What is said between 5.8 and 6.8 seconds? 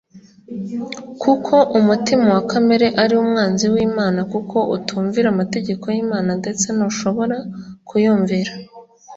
y’Imana, ndetse